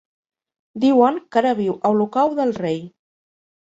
Diuen 0.85 1.21
que 1.37 1.41
ara 1.43 1.53
viu 1.63 1.79
a 1.79 1.95
Olocau 1.99 2.37
del 2.43 2.59
Rei. 2.67 2.85